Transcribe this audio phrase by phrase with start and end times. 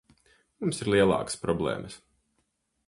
[0.63, 2.01] Mums ir lielākas problēmas.